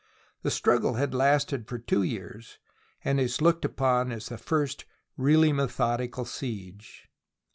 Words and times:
The 0.41 0.49
struggle 0.49 0.95
had 0.95 1.13
lasted 1.13 1.67
for 1.67 1.77
two 1.77 2.01
years, 2.01 2.57
and 3.05 3.19
is 3.19 3.39
looked 3.39 3.63
upon 3.63 4.11
as 4.11 4.29
the 4.29 4.37
first 4.39 4.85
really 5.15 5.53
methodical 5.53 6.25
siege. 6.25 7.07